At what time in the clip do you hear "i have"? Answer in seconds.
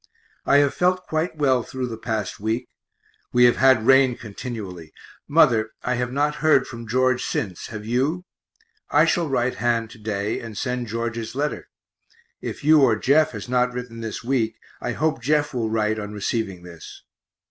0.47-0.73, 5.83-6.11